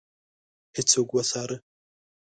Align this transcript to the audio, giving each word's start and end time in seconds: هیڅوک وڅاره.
هیڅوک 0.75 1.09
وڅاره. 1.15 1.57